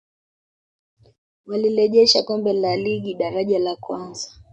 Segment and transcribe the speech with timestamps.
[1.45, 4.29] walilejesha kombe la ligi daraja la kwanza